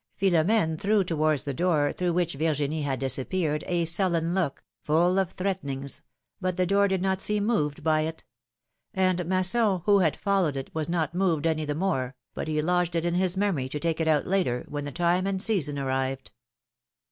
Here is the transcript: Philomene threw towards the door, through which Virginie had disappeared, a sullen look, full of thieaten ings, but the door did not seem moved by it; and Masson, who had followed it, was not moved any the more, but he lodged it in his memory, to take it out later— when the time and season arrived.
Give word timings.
Philomene 0.15 0.77
threw 0.77 1.03
towards 1.03 1.43
the 1.43 1.53
door, 1.53 1.93
through 1.93 2.13
which 2.13 2.33
Virginie 2.33 2.81
had 2.81 2.99
disappeared, 2.99 3.63
a 3.67 3.85
sullen 3.85 4.33
look, 4.33 4.63
full 4.81 5.19
of 5.19 5.35
thieaten 5.35 5.69
ings, 5.69 6.01
but 6.39 6.57
the 6.57 6.65
door 6.65 6.87
did 6.87 7.03
not 7.03 7.21
seem 7.21 7.45
moved 7.45 7.83
by 7.83 8.01
it; 8.01 8.23
and 8.95 9.23
Masson, 9.27 9.81
who 9.85 9.99
had 9.99 10.17
followed 10.17 10.57
it, 10.57 10.73
was 10.73 10.89
not 10.89 11.13
moved 11.13 11.45
any 11.45 11.65
the 11.65 11.75
more, 11.75 12.15
but 12.33 12.47
he 12.47 12.63
lodged 12.63 12.95
it 12.95 13.05
in 13.05 13.13
his 13.13 13.37
memory, 13.37 13.69
to 13.69 13.79
take 13.79 13.99
it 13.99 14.07
out 14.07 14.25
later— 14.25 14.65
when 14.69 14.85
the 14.85 14.91
time 14.91 15.27
and 15.27 15.39
season 15.39 15.77
arrived. 15.77 16.31